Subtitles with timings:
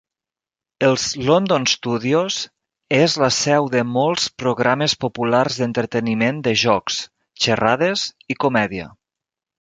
[0.85, 2.37] Els London Studios
[2.99, 7.01] és la seu de molts programes populars d'entreteniment de jocs,
[7.47, 8.89] xerrades i comèdia.